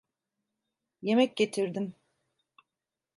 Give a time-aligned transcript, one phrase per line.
[1.01, 1.95] Yemek getirdim.